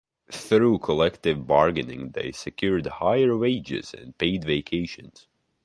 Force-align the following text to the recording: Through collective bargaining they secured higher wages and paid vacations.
Through 0.31 0.79
collective 0.79 1.45
bargaining 1.45 2.09
they 2.13 2.31
secured 2.31 2.87
higher 2.87 3.37
wages 3.37 3.93
and 3.93 4.17
paid 4.17 4.43
vacations. 4.45 5.27